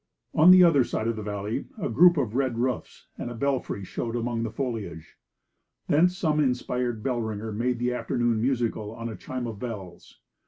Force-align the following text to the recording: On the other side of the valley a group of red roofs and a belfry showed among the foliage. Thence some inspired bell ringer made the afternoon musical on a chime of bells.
On 0.33 0.49
the 0.49 0.63
other 0.63 0.83
side 0.83 1.07
of 1.07 1.15
the 1.15 1.21
valley 1.21 1.67
a 1.79 1.87
group 1.87 2.17
of 2.17 2.33
red 2.33 2.57
roofs 2.57 3.05
and 3.19 3.29
a 3.29 3.35
belfry 3.35 3.83
showed 3.85 4.15
among 4.15 4.41
the 4.41 4.49
foliage. 4.49 5.15
Thence 5.85 6.17
some 6.17 6.39
inspired 6.39 7.03
bell 7.03 7.21
ringer 7.21 7.51
made 7.51 7.77
the 7.77 7.93
afternoon 7.93 8.41
musical 8.41 8.89
on 8.95 9.09
a 9.09 9.15
chime 9.15 9.45
of 9.45 9.59
bells. 9.59 10.17